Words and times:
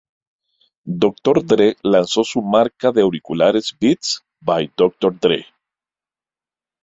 Dr. 0.87 1.43
Dre 1.45 1.77
lanzó 1.83 2.23
su 2.23 2.41
marca 2.41 2.91
de 2.91 3.01
auriculares, 3.03 3.77
Beats 3.79 4.23
by 4.39 4.71
Dr. 4.75 5.19
Dre. 5.19 5.45